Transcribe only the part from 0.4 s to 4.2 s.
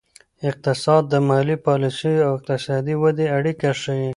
اقتصاد د مالي پالیسیو او اقتصادي ودې اړیکه ښيي.